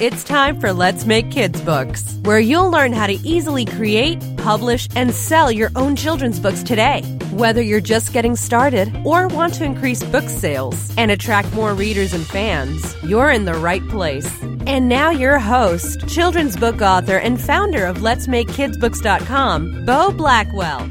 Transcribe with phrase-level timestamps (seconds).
[0.00, 4.86] It's time for Let's Make Kids Books, where you'll learn how to easily create, publish,
[4.94, 7.02] and sell your own children's books today.
[7.32, 12.12] Whether you're just getting started or want to increase book sales and attract more readers
[12.12, 14.32] and fans, you're in the right place.
[14.68, 20.12] And now, your host, children's book author, and founder of Let's Make Kids Books.com, Bo
[20.12, 20.88] Blackwell.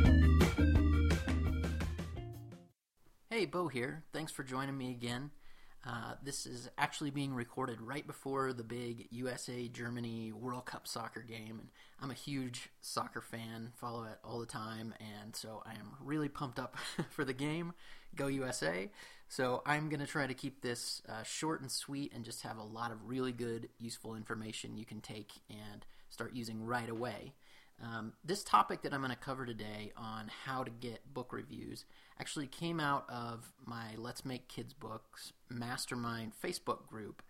[3.29, 4.03] Hey, Bo here.
[4.11, 5.31] Thanks for joining me again.
[5.85, 11.21] Uh, this is actually being recorded right before the big USA Germany World Cup soccer
[11.21, 11.69] game, and
[12.01, 16.29] I'm a huge soccer fan, follow it all the time, and so I am really
[16.29, 16.75] pumped up
[17.09, 17.73] for the game.
[18.15, 18.89] Go USA!
[19.29, 22.57] So I'm going to try to keep this uh, short and sweet and just have
[22.57, 27.33] a lot of really good, useful information you can take and start using right away.
[27.81, 31.85] Um, this topic that I'm going to cover today on how to get book reviews
[32.19, 37.21] actually came out of my Let's Make Kids Books Mastermind Facebook group,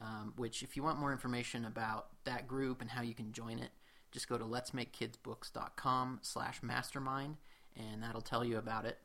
[0.00, 3.58] um, which, if you want more information about that group and how you can join
[3.58, 3.70] it,
[4.12, 7.36] just go to letsmakekidsbooks.com slash mastermind,
[7.76, 8.98] and that'll tell you about it.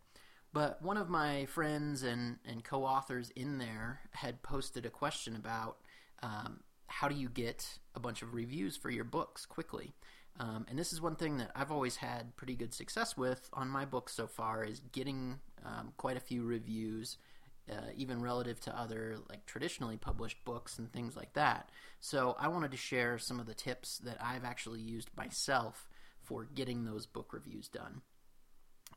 [0.53, 5.77] But one of my friends and, and co-authors in there had posted a question about
[6.21, 9.93] um, how do you get a bunch of reviews for your books quickly.
[10.39, 13.67] Um, and this is one thing that I've always had pretty good success with on
[13.69, 17.17] my books so far is getting um, quite a few reviews,
[17.69, 21.69] uh, even relative to other like traditionally published books and things like that.
[21.99, 25.87] So I wanted to share some of the tips that I've actually used myself
[26.23, 28.01] for getting those book reviews done.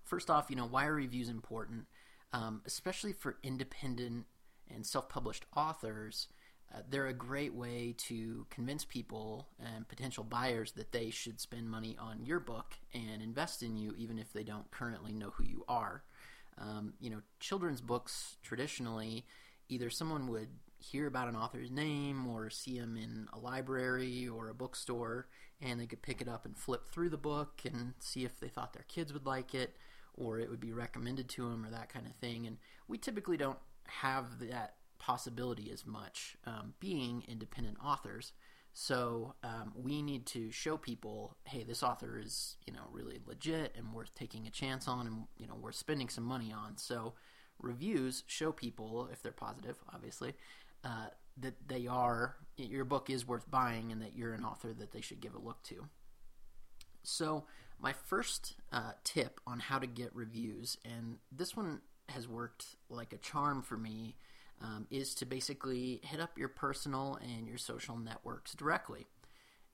[0.04, 1.86] First off, you know why are reviews important,
[2.32, 4.26] um, especially for independent
[4.72, 6.28] and self-published authors.
[6.74, 11.70] Uh, they're a great way to convince people and potential buyers that they should spend
[11.70, 15.44] money on your book and invest in you, even if they don't currently know who
[15.44, 16.02] you are.
[16.58, 19.24] Um, you know, children's books traditionally,
[19.68, 24.48] either someone would hear about an author's name or see them in a library or
[24.48, 25.28] a bookstore,
[25.60, 28.48] and they could pick it up and flip through the book and see if they
[28.48, 29.76] thought their kids would like it,
[30.14, 32.46] or it would be recommended to them, or that kind of thing.
[32.46, 32.58] And
[32.88, 38.32] we typically don't have that possibility as much, um, being independent authors.
[38.72, 43.74] So um, we need to show people, hey, this author is you know really legit
[43.76, 46.76] and worth taking a chance on, and you know worth spending some money on.
[46.76, 47.14] So
[47.60, 50.34] reviews show people, if they're positive, obviously,
[50.82, 51.06] uh,
[51.38, 55.00] that they are your book is worth buying, and that you're an author that they
[55.00, 55.86] should give a look to.
[57.04, 57.44] So
[57.78, 63.12] my first uh, tip on how to get reviews, and this one has worked like
[63.12, 64.16] a charm for me
[64.60, 69.06] um, is to basically hit up your personal and your social networks directly.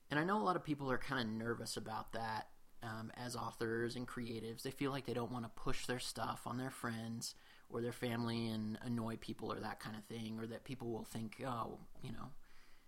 [0.09, 2.47] And I know a lot of people are kind of nervous about that
[2.83, 4.63] um, as authors and creatives.
[4.63, 7.35] They feel like they don't want to push their stuff on their friends
[7.69, 11.05] or their family and annoy people or that kind of thing, or that people will
[11.05, 12.31] think, oh, you know,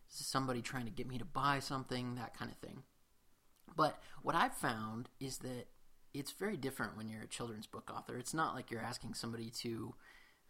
[0.09, 2.84] somebody trying to get me to buy something, that kind of thing.
[3.76, 5.68] But what I've found is that
[6.14, 8.18] it's very different when you're a children's book author.
[8.18, 9.96] It's not like you're asking somebody to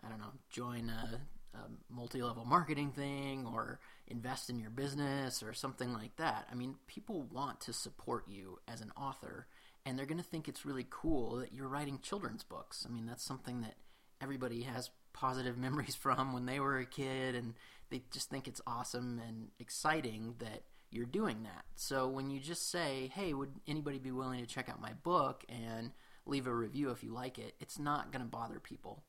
[0.05, 1.21] I don't know, join a,
[1.55, 6.47] a multi level marketing thing or invest in your business or something like that.
[6.51, 9.47] I mean, people want to support you as an author
[9.85, 12.85] and they're going to think it's really cool that you're writing children's books.
[12.87, 13.75] I mean, that's something that
[14.21, 17.53] everybody has positive memories from when they were a kid and
[17.89, 21.65] they just think it's awesome and exciting that you're doing that.
[21.75, 25.43] So when you just say, "Hey, would anybody be willing to check out my book
[25.49, 25.91] and
[26.25, 29.03] leave a review if you like it?" It's not going to bother people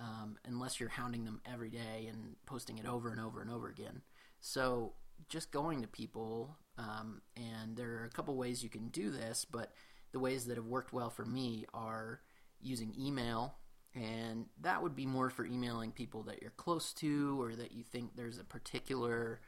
[0.00, 3.68] um, unless you're hounding them every day and posting it over and over and over
[3.68, 4.00] again.
[4.40, 4.94] So
[5.28, 9.44] just going to people, um, and there are a couple ways you can do this,
[9.44, 9.72] but
[10.12, 12.20] the ways that have worked well for me are
[12.60, 13.56] using email,
[13.94, 17.84] and that would be more for emailing people that you're close to or that you
[17.84, 19.40] think there's a particular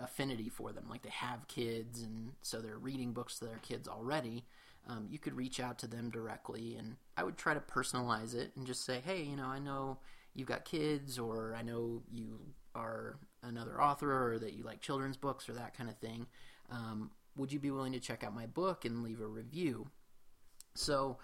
[0.00, 3.88] affinity for them, like they have kids and so they're reading books to their kids
[3.88, 4.44] already
[4.88, 6.76] um, you could reach out to them directly.
[6.76, 9.98] And I would try to personalize it and just say, hey, you know, I know
[10.34, 12.40] you've got kids, or I know you
[12.74, 16.26] are another author, or that you like children's books, or that kind of thing.
[16.70, 19.88] Um, would you be willing to check out my book and leave a review?
[20.74, 21.18] So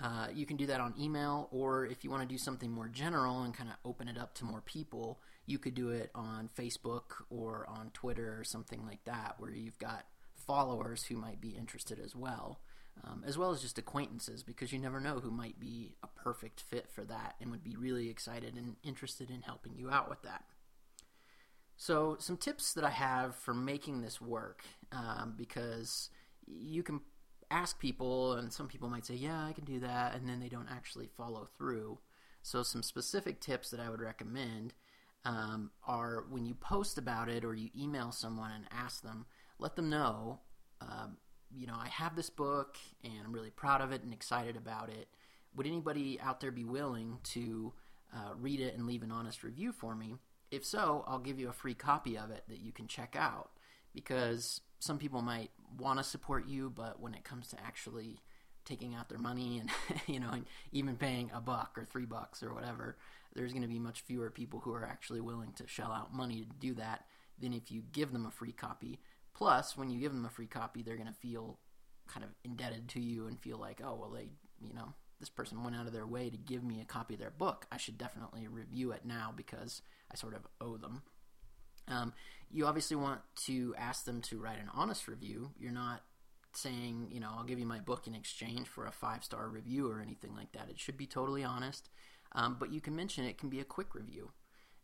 [0.00, 2.88] uh, you can do that on email, or if you want to do something more
[2.88, 6.48] general and kind of open it up to more people, you could do it on
[6.58, 11.50] Facebook or on Twitter or something like that, where you've got followers who might be
[11.50, 12.60] interested as well
[13.04, 16.60] um, as well as just acquaintances, because you never know who might be a perfect
[16.60, 20.22] fit for that and would be really excited and interested in helping you out with
[20.22, 20.44] that.
[21.76, 24.62] So, some tips that I have for making this work,
[24.92, 26.10] um, because
[26.46, 27.00] you can
[27.50, 30.48] ask people, and some people might say, Yeah, I can do that, and then they
[30.48, 31.98] don't actually follow through.
[32.42, 34.74] So, some specific tips that I would recommend
[35.24, 39.26] um, are when you post about it or you email someone and ask them,
[39.58, 40.40] let them know,
[40.80, 41.16] um,
[41.54, 44.88] you know, I have this book and I'm really proud of it and excited about
[44.88, 45.08] it.
[45.56, 47.72] Would anybody out there be willing to
[48.14, 50.16] uh, read it and leave an honest review for me?
[50.50, 53.50] If so, I'll give you a free copy of it that you can check out
[53.94, 58.20] because some people might want to support you, but when it comes to actually
[58.64, 59.70] taking out their money and
[60.06, 62.96] you know and even paying a buck or three bucks or whatever
[63.34, 66.42] there's going to be much fewer people who are actually willing to shell out money
[66.42, 67.06] to do that
[67.40, 69.00] than if you give them a free copy
[69.42, 71.58] plus when you give them a free copy they're going to feel
[72.06, 74.28] kind of indebted to you and feel like oh well they
[74.64, 77.20] you know this person went out of their way to give me a copy of
[77.20, 81.02] their book i should definitely review it now because i sort of owe them
[81.88, 82.12] um,
[82.50, 86.02] you obviously want to ask them to write an honest review you're not
[86.56, 89.90] saying, you know, I'll give you my book in exchange for a five star review
[89.90, 90.68] or anything like that.
[90.68, 91.88] It should be totally honest.
[92.32, 94.30] Um, but you can mention it can be a quick review.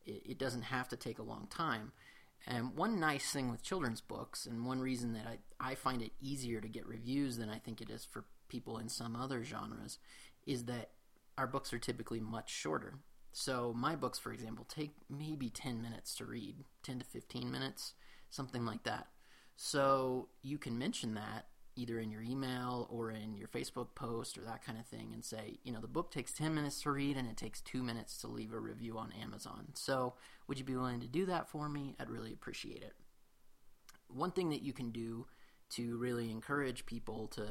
[0.05, 1.93] It, it, doesn't have to take a long time.
[2.47, 6.13] And one nice thing with children's books, and one reason that I, I find it
[6.21, 9.99] easier to get reviews than I think it is for people in some other genres,
[10.47, 10.91] is that
[11.37, 12.95] our books are typically much shorter.
[13.33, 17.95] So my books, for example, take maybe 10 minutes to read, 10 to 15 minutes,
[18.31, 19.09] something like that.
[19.57, 21.47] So you can mention that
[21.79, 25.25] either in your email or in your Facebook post or that kind of thing and
[25.25, 28.19] say, you know, the book takes 10 minutes to read and it takes two minutes
[28.19, 29.69] to leave a review on Amazon.
[29.75, 30.15] So,
[30.49, 31.95] would you be willing to do that for me?
[32.01, 32.95] I'd really appreciate it.
[34.09, 35.27] One thing that you can do
[35.71, 37.47] to really encourage people to,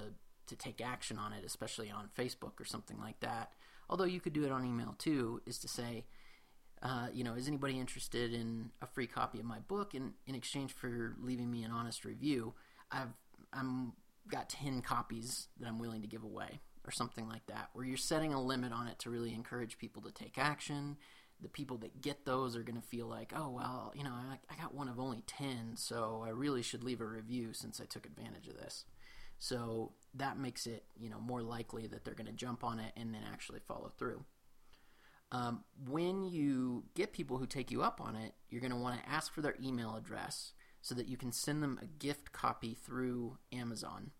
[0.48, 3.54] to take action on it, especially on Facebook or something like that,
[3.90, 6.06] although you could do it on email too, is to say,
[6.84, 10.36] uh, you know, is anybody interested in a free copy of my book in, in
[10.36, 12.54] exchange for leaving me an honest review?
[12.92, 13.14] I've
[13.54, 13.94] I'm
[14.30, 17.98] got 10 copies that I'm willing to give away or something like that, where you're
[17.98, 20.98] setting a limit on it to really encourage people to take action.
[21.42, 24.38] The people that get those are going to feel like, oh, well, you know, I,
[24.50, 27.86] I got one of only 10, so I really should leave a review since I
[27.86, 28.86] took advantage of this.
[29.38, 32.94] So that makes it, you know, more likely that they're going to jump on it
[32.96, 34.24] and then actually follow through.
[35.32, 39.00] Um, when you get people who take you up on it, you're going to want
[39.00, 40.54] to ask for their email address
[40.88, 44.12] so that you can send them a gift copy through Amazon.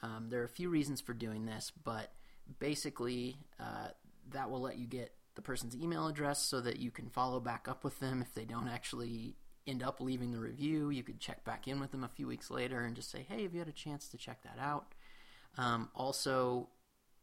[0.00, 2.12] Um, there are a few reasons for doing this, but
[2.60, 3.88] basically, uh,
[4.30, 7.66] that will let you get the person's email address so that you can follow back
[7.68, 9.34] up with them if they don't actually
[9.66, 10.90] end up leaving the review.
[10.90, 13.42] You could check back in with them a few weeks later and just say, hey,
[13.42, 14.94] have you had a chance to check that out?
[15.58, 16.68] Um, also,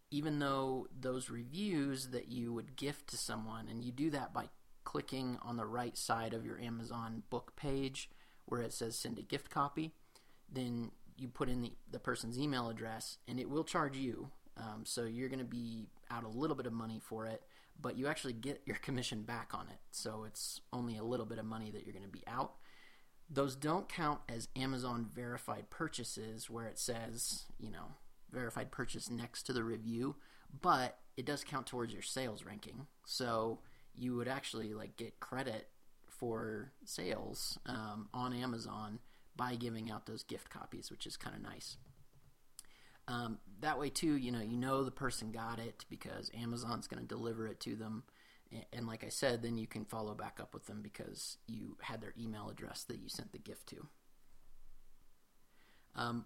[0.09, 4.49] even though those reviews that you would gift to someone, and you do that by
[4.83, 8.09] clicking on the right side of your Amazon book page
[8.51, 9.94] where it says send a gift copy,
[10.51, 14.30] then you put in the, the person's email address and it will charge you.
[14.57, 17.44] Um, so you're going to be out a little bit of money for it,
[17.80, 19.80] but you actually get your commission back on it.
[19.92, 22.56] So it's only a little bit of money that you're going to be out.
[23.30, 27.86] Those don't count as Amazon verified purchases where it says, you know,
[28.33, 30.18] verified purchase next to the review,
[30.62, 32.88] but it does count towards your sales ranking.
[33.06, 33.59] So
[33.95, 35.69] you would actually like get credit
[36.21, 39.00] for sales um, on Amazon
[39.35, 41.77] by giving out those gift copies, which is kind of nice.
[43.07, 47.01] Um, that way too, you know, you know the person got it because Amazon's going
[47.01, 48.03] to deliver it to them,
[48.51, 51.75] and, and like I said, then you can follow back up with them because you
[51.81, 53.88] had their email address that you sent the gift to.
[55.95, 56.25] Um,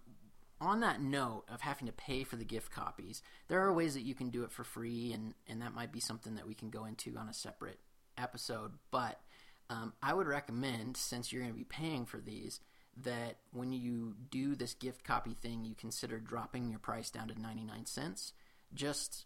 [0.59, 4.03] on that note of having to pay for the gift copies, there are ways that
[4.03, 6.69] you can do it for free, and, and that might be something that we can
[6.69, 7.79] go into on a separate
[8.17, 8.73] episode.
[8.91, 9.21] But
[9.69, 12.59] um, I would recommend, since you're going to be paying for these,
[13.03, 17.39] that when you do this gift copy thing, you consider dropping your price down to
[17.39, 18.33] 99 cents
[18.73, 19.25] just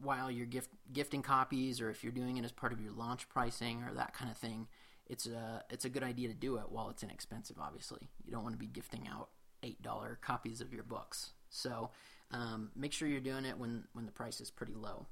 [0.00, 3.28] while you're gift, gifting copies or if you're doing it as part of your launch
[3.28, 4.68] pricing or that kind of thing.
[5.06, 8.08] It's a, it's a good idea to do it while it's inexpensive, obviously.
[8.24, 9.28] You don't want to be gifting out
[9.64, 11.32] $8 copies of your books.
[11.50, 11.90] So
[12.30, 15.06] um, make sure you're doing it when, when the price is pretty low.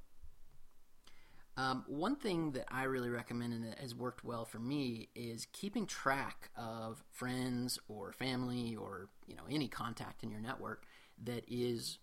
[1.59, 5.45] Um, one thing that I really recommend and that has worked well for me is
[5.51, 10.85] keeping track of friends or family or you know any contact in your network
[11.25, 11.97] that is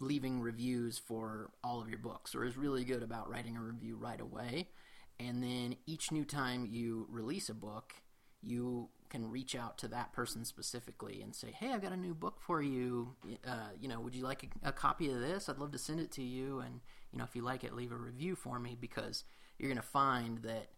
[0.00, 3.96] leaving reviews for all of your books or is really good about writing a review
[3.96, 4.68] right away.
[5.18, 7.94] And then each new time you release a book,
[8.42, 12.14] you can reach out to that person specifically and say, "Hey, I've got a new
[12.14, 13.14] book for you.
[13.46, 15.48] Uh, you know, would you like a, a, copy of this?
[15.48, 16.60] I'd love to send it to you.
[16.60, 16.80] And
[17.12, 19.24] you know, if you like it, leave a review for me because
[19.58, 20.70] you're going to find that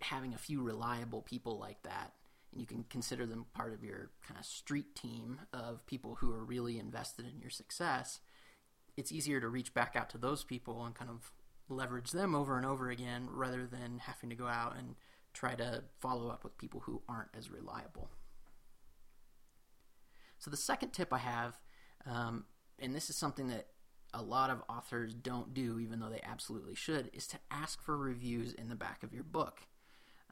[0.00, 2.12] having a few reliable people like that,
[2.52, 6.32] and you can consider them part of your kind of street team of people who
[6.32, 8.20] are really invested in your success.
[8.96, 11.32] It's easier to reach back out to those people and kind of
[11.68, 14.96] leverage them over and over again rather than having to go out and
[15.32, 18.10] try to follow up with people who aren't as reliable.
[20.38, 21.60] So, the second tip I have,
[22.06, 22.44] um,
[22.78, 23.68] and this is something that
[24.14, 27.96] a lot of authors don't do, even though they absolutely should, is to ask for
[27.96, 29.60] reviews in the back of your book.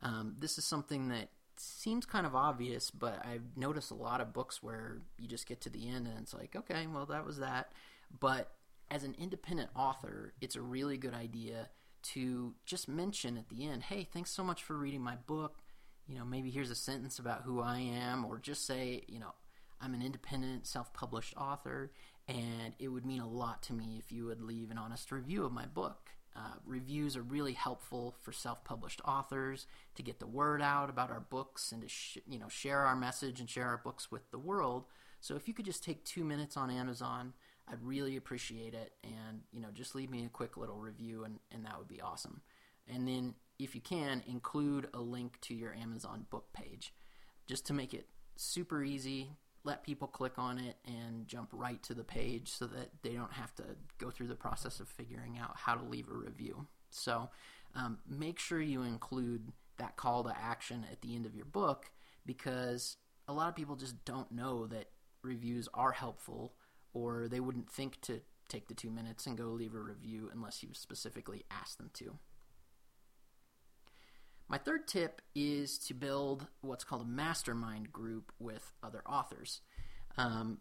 [0.02, 4.32] Um, this is something that seems kind of obvious, but I've noticed a lot of
[4.32, 7.38] books where you just get to the end and it's like, okay, well, that was
[7.38, 7.72] that.
[8.18, 8.50] But
[8.90, 11.68] as an independent author, it's a really good idea
[12.02, 15.58] to just mention at the end, hey, thanks so much for reading my book.
[16.06, 19.34] You know, maybe here's a sentence about who I am, or just say, you know,
[19.80, 21.92] I'm an independent, self published author,
[22.28, 25.44] and it would mean a lot to me if you would leave an honest review
[25.44, 26.10] of my book.
[26.36, 29.66] Uh, reviews are really helpful for self-published authors
[29.96, 32.94] to get the word out about our books and to sh- you know share our
[32.94, 34.84] message and share our books with the world.
[35.20, 37.34] So if you could just take two minutes on Amazon,
[37.70, 41.38] I'd really appreciate it, and you know just leave me a quick little review, and,
[41.52, 42.40] and that would be awesome.
[42.92, 46.92] And then if you can, include a link to your Amazon book page,
[47.46, 51.94] just to make it super easy let people click on it and jump right to
[51.94, 53.64] the page so that they don't have to
[53.98, 56.66] go through the process of figuring out how to leave a review.
[56.90, 57.28] So
[57.74, 61.90] um, make sure you include that call to action at the end of your book
[62.24, 62.96] because
[63.28, 64.90] a lot of people just don't know that
[65.22, 66.54] reviews are helpful
[66.92, 70.62] or they wouldn't think to take the two minutes and go leave a review unless
[70.62, 72.18] you specifically ask them to.
[74.48, 79.60] My third tip is to build what's called a mastermind group with other authors.
[80.18, 80.58] Um,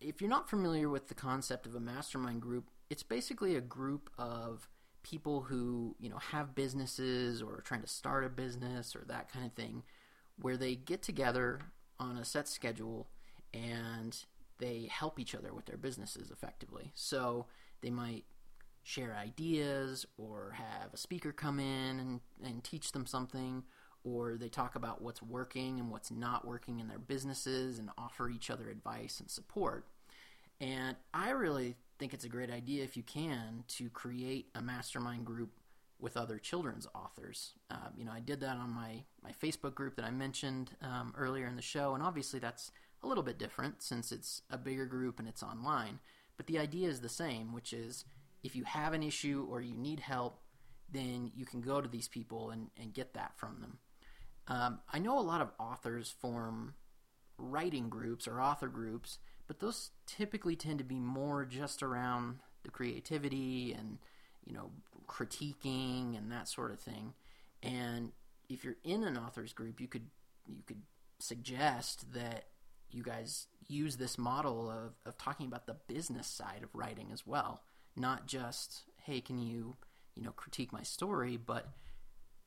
[0.00, 4.08] if you're not familiar with the concept of a mastermind group, it's basically a group
[4.18, 4.68] of
[5.02, 9.32] people who you know have businesses or are trying to start a business or that
[9.32, 9.82] kind of thing,
[10.40, 11.60] where they get together
[11.98, 13.08] on a set schedule
[13.52, 13.87] and
[14.58, 16.92] they help each other with their businesses effectively.
[16.94, 17.46] So
[17.80, 18.24] they might
[18.82, 23.62] share ideas or have a speaker come in and, and teach them something
[24.04, 28.30] or they talk about what's working and what's not working in their businesses and offer
[28.30, 29.86] each other advice and support.
[30.60, 35.24] And I really think it's a great idea if you can to create a mastermind
[35.24, 35.50] group
[36.00, 37.54] with other children's authors.
[37.70, 41.12] Uh, you know, I did that on my, my Facebook group that I mentioned um,
[41.16, 42.70] earlier in the show, and obviously that's
[43.02, 46.00] a little bit different since it's a bigger group and it's online.
[46.36, 48.04] But the idea is the same, which is
[48.42, 50.40] if you have an issue or you need help,
[50.90, 53.78] then you can go to these people and, and get that from them.
[54.46, 56.74] Um, I know a lot of authors form
[57.36, 62.70] writing groups or author groups, but those typically tend to be more just around the
[62.70, 63.98] creativity and
[64.44, 64.70] you know
[65.06, 67.14] critiquing and that sort of thing.
[67.62, 68.12] And
[68.48, 70.06] if you're in an authors group, you could
[70.46, 70.82] you could
[71.18, 72.44] suggest that
[72.90, 77.26] you guys use this model of, of talking about the business side of writing as
[77.26, 77.62] well.
[77.96, 79.76] Not just hey can you
[80.14, 81.68] you know critique my story but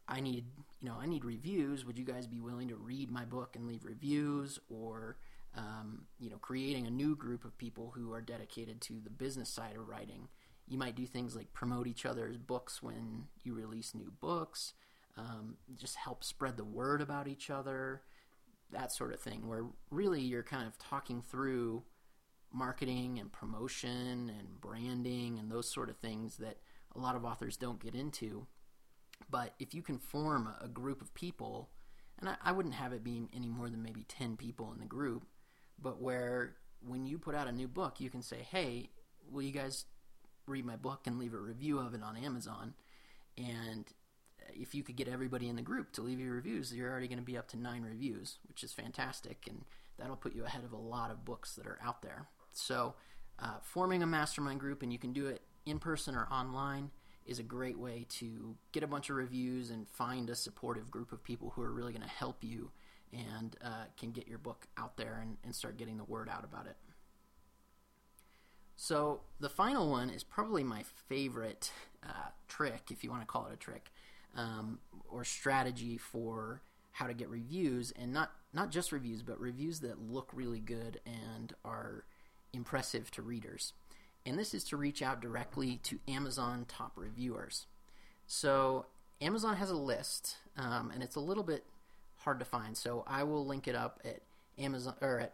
[0.07, 0.45] i need
[0.79, 1.85] you know i need reviews.
[1.85, 4.59] Would you guys be willing to read my book and leave reviews?
[4.69, 5.17] Or
[5.55, 9.49] um, you know creating a new group of people who are dedicated to the business
[9.49, 10.27] side of writing.
[10.67, 14.73] You might do things like promote each other's books when you release new books
[15.17, 18.01] um, just help spread the word about each other
[18.71, 21.83] that sort of thing where really you're kind of talking through
[22.53, 26.57] marketing and promotion and branding and those sort of things that
[26.95, 28.45] a lot of authors don't get into.
[29.29, 31.69] But if you can form a group of people,
[32.19, 34.85] and I, I wouldn't have it be any more than maybe 10 people in the
[34.85, 35.25] group,
[35.81, 38.89] but where when you put out a new book, you can say, hey,
[39.29, 39.85] will you guys
[40.47, 42.73] read my book and leave a review of it on Amazon?
[43.37, 43.85] And
[44.55, 47.19] if you could get everybody in the group to leave you reviews, you're already going
[47.19, 49.45] to be up to nine reviews, which is fantastic.
[49.49, 49.63] And
[49.97, 52.27] that'll put you ahead of a lot of books that are out there.
[52.51, 52.95] So,
[53.39, 56.91] uh, forming a mastermind group, and you can do it in person or online,
[57.25, 61.11] is a great way to get a bunch of reviews and find a supportive group
[61.11, 62.71] of people who are really going to help you
[63.13, 66.43] and uh, can get your book out there and, and start getting the word out
[66.43, 66.77] about it.
[68.75, 71.71] So, the final one is probably my favorite
[72.03, 73.91] uh, trick, if you want to call it a trick,
[74.35, 76.61] um, or strategy for
[76.93, 80.99] how to get reviews, and not, not just reviews, but reviews that look really good
[81.05, 82.03] and are
[82.53, 83.73] impressive to readers.
[84.25, 87.65] And this is to reach out directly to Amazon top reviewers.
[88.27, 88.85] So
[89.21, 91.63] Amazon has a list, um, and it's a little bit
[92.17, 92.77] hard to find.
[92.77, 94.21] So I will link it up at
[94.57, 95.33] Amazon or at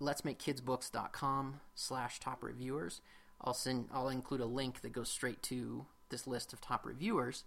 [0.00, 3.00] letsmakekidsbooks.com slash top reviewers.
[3.40, 7.44] I'll send I'll include a link that goes straight to this list of top reviewers.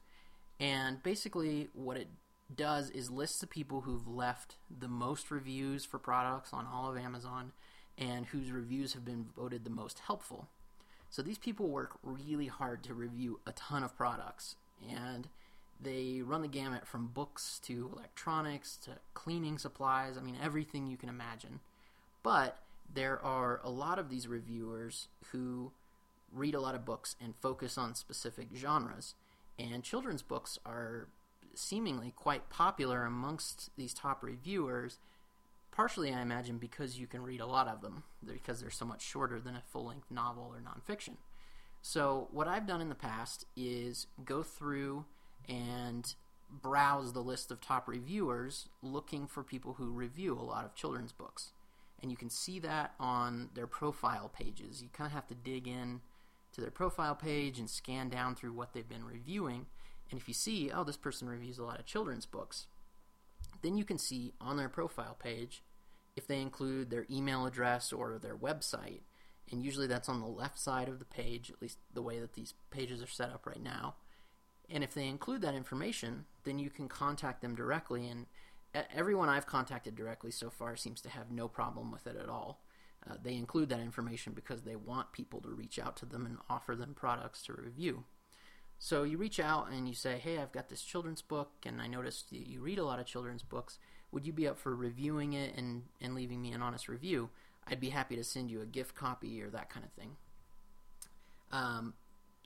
[0.60, 2.08] And basically what it
[2.56, 6.98] does is lists the people who've left the most reviews for products on all of
[6.98, 7.52] Amazon
[7.98, 10.48] and whose reviews have been voted the most helpful.
[11.10, 14.56] So these people work really hard to review a ton of products,
[14.88, 15.30] and
[15.80, 20.18] They run the gamut from books to electronics to cleaning supplies.
[20.18, 21.60] I mean, everything you can imagine.
[22.24, 22.58] But
[22.92, 25.72] there are a lot of these reviewers who
[26.34, 29.14] read a lot of books and focus on specific genres.
[29.60, 31.08] And children's books are
[31.56, 35.00] seemingly quite popular amongst these top reviewers,
[35.72, 39.02] partially, I imagine, because you can read a lot of them, because they're so much
[39.02, 41.18] shorter than a full length novel or nonfiction.
[41.82, 45.06] So, what I've done in the past is go through
[45.48, 46.14] and
[46.50, 51.12] browse the list of top reviewers looking for people who review a lot of children's
[51.12, 51.52] books.
[52.02, 54.82] And you can see that on their profile pages.
[54.82, 56.02] You kind of have to dig in
[56.54, 59.68] to their profile page and scan down through what they've been reviewing.
[60.10, 62.68] And if you see, oh, this person reviews a lot of children's books,
[63.62, 65.64] then you can see on their profile page
[66.16, 69.02] if they include their email address or their website.
[69.52, 72.34] And usually that's on the left side of the page, at least the way that
[72.34, 73.96] these pages are set up right now.
[74.70, 78.08] And if they include that information, then you can contact them directly.
[78.08, 78.26] And
[78.94, 82.62] everyone I've contacted directly so far seems to have no problem with it at all.
[83.10, 86.38] Uh, they include that information because they want people to reach out to them and
[86.50, 88.04] offer them products to review.
[88.80, 91.88] So you reach out and you say, Hey, I've got this children's book, and I
[91.88, 93.80] noticed that you read a lot of children's books.
[94.12, 97.30] Would you be up for reviewing it and, and leaving me an honest review?
[97.68, 100.16] I'd be happy to send you a gift copy or that kind of thing.
[101.52, 101.94] Um,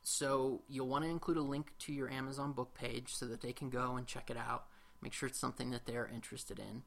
[0.04, 3.54] so you'll want to include a link to your Amazon book page so that they
[3.54, 4.66] can go and check it out.
[5.02, 6.84] Make sure it's something that they're interested in.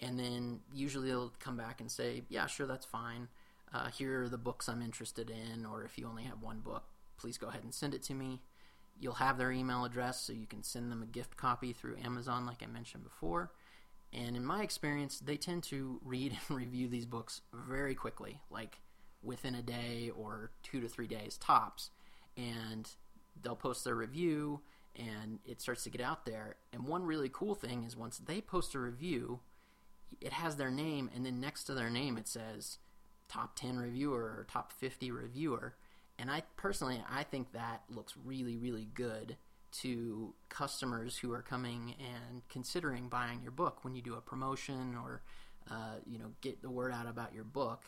[0.00, 3.28] And then usually they'll come back and say, yeah, sure, that's fine.
[3.72, 6.84] Uh, here are the books I'm interested in, or if you only have one book,
[7.18, 8.40] please go ahead and send it to me.
[8.98, 12.46] You'll have their email address so you can send them a gift copy through Amazon,
[12.46, 13.52] like I mentioned before.
[14.12, 18.78] And in my experience, they tend to read and review these books very quickly, like
[19.22, 21.90] within a day or two to three days tops.
[22.36, 22.88] And
[23.42, 24.60] they'll post their review
[24.96, 26.56] and it starts to get out there.
[26.72, 29.40] And one really cool thing is once they post a review,
[30.20, 32.78] it has their name, and then next to their name it says
[33.28, 35.74] top 10 reviewer or top 50 reviewer.
[36.18, 39.36] And I personally, I think that looks really, really good
[39.72, 44.96] to customers who are coming and considering buying your book when you do a promotion
[45.02, 45.22] or
[45.70, 47.84] uh, you know get the word out about your book.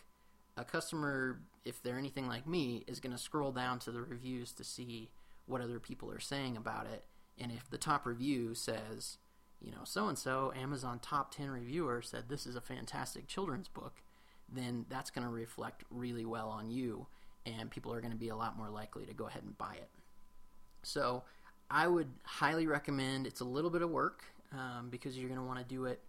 [0.57, 4.53] A customer, if they're anything like me, is going to scroll down to the reviews
[4.53, 5.11] to see
[5.47, 7.05] what other people are saying about it.
[7.39, 9.17] And if the top review says,
[9.63, 13.69] you know, so and so, Amazon top 10 reviewer said this is a fantastic children's
[13.69, 14.03] book,
[14.53, 17.07] then that's going to reflect really well on you,
[17.47, 19.75] and people are going to be a lot more likely to go ahead and buy
[19.75, 19.89] it.
[20.83, 21.23] So
[21.71, 23.27] I would highly recommend.
[23.27, 26.01] It's a little bit of work um, because you're going to want to do it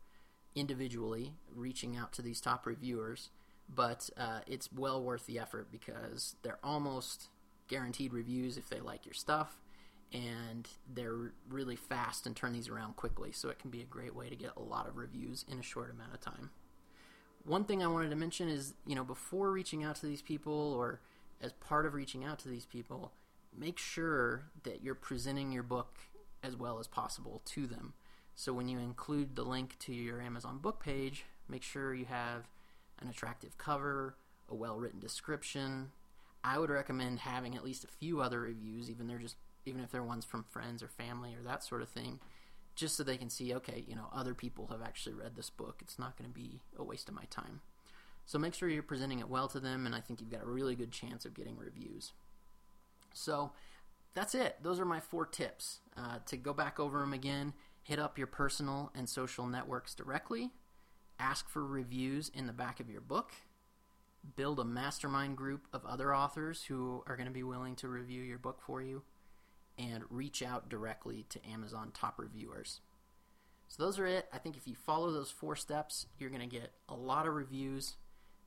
[0.56, 3.30] individually, reaching out to these top reviewers.
[3.74, 7.30] But uh, it's well worth the effort because they're almost
[7.68, 9.56] guaranteed reviews if they like your stuff,
[10.14, 13.32] and they're really fast and turn these around quickly.
[13.32, 15.64] So it can be a great way to get a lot of reviews in a
[15.64, 16.52] short amount of time.
[17.46, 20.74] One thing I wanted to mention is, you know, before reaching out to these people
[20.74, 21.02] or
[21.42, 23.12] as part of reaching out to these people,
[23.58, 25.98] make sure that you're presenting your book
[26.42, 27.94] as well as possible to them.
[28.36, 32.48] So when you include the link to your Amazon book page, make sure you have
[33.00, 34.16] an attractive cover,
[34.50, 35.92] a well-written description.
[36.44, 39.92] I would recommend having at least a few other reviews, even they're just even if
[39.92, 42.20] they're ones from friends or family or that sort of thing,
[42.76, 45.80] just so they can see, okay, you know, other people have actually read this book.
[45.82, 47.62] It's not going to be a waste of my time.
[48.26, 50.48] So make sure you're presenting it well to them, and I think you've got a
[50.48, 52.14] really good chance of getting reviews.
[53.14, 53.52] So
[54.14, 54.58] that's it.
[54.62, 55.80] Those are my four tips.
[55.98, 60.52] Uh, to go back over them again, hit up your personal and social networks directly,
[61.20, 63.32] ask for reviews in the back of your book,
[64.36, 68.22] build a mastermind group of other authors who are going to be willing to review
[68.22, 69.04] your book for you,
[69.78, 72.82] and reach out directly to Amazon top reviewers.
[73.68, 74.28] So those are it.
[74.32, 77.34] I think if you follow those four steps, you're going to get a lot of
[77.34, 77.96] reviews,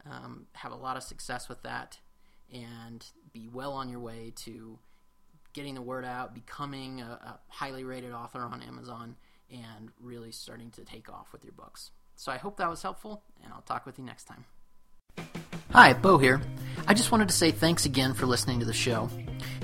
[0.08, 1.98] um, have a lot of success with that,
[2.52, 4.78] and be well on your way to
[5.52, 9.16] getting the word out, becoming a, a highly rated author on Amazon,
[9.50, 11.90] and really starting to take off with your books.
[12.14, 14.44] So I hope that was helpful, and I'll talk with you next time.
[15.70, 16.40] Hi, Bo here.
[16.86, 19.10] I just wanted to say thanks again for listening to the show.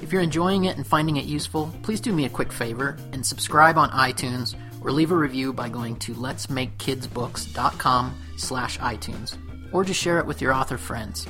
[0.00, 3.24] If you're enjoying it and finding it useful, please do me a quick favor and
[3.24, 9.36] subscribe on iTunes or leave a review by going to letsmakekidsbooks.com slash iTunes
[9.72, 11.26] or just share it with your author friends.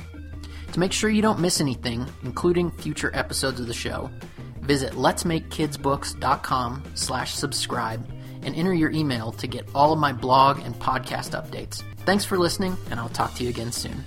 [0.73, 4.09] To make sure you don't miss anything, including future episodes of the show,
[4.61, 8.09] visit letsmakekidsbooks.com slash subscribe
[8.41, 11.83] and enter your email to get all of my blog and podcast updates.
[12.05, 14.03] Thanks for listening, and I'll talk to you again soon.